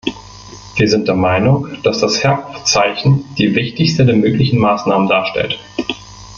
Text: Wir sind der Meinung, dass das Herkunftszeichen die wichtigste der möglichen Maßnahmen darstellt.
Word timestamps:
Wir 0.77 0.89
sind 0.89 1.07
der 1.07 1.13
Meinung, 1.15 1.67
dass 1.83 1.99
das 1.99 2.23
Herkunftszeichen 2.23 3.23
die 3.37 3.53
wichtigste 3.53 4.03
der 4.03 4.15
möglichen 4.15 4.57
Maßnahmen 4.57 5.07
darstellt. 5.07 5.59